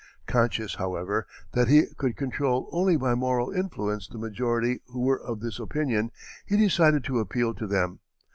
[0.25, 5.41] Conscious, however, that he could control only by moral influence the majority who were of
[5.41, 6.09] this opinion,
[6.43, 7.99] he decided to appeal to them.